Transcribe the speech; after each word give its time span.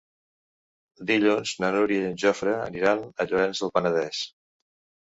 Dilluns 1.11 1.53
na 1.65 1.71
Núria 1.77 2.01
i 2.09 2.09
en 2.09 2.17
Jofre 2.27 2.57
aniran 2.65 3.05
a 3.07 3.31
Llorenç 3.31 3.65
del 3.65 3.77
Penedès. 3.79 4.29